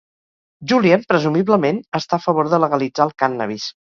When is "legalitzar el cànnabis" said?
2.65-3.71